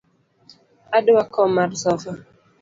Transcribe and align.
Adwa 0.97 1.23
kom 1.33 1.49
mar 1.55 1.69
sofa. 1.81 2.11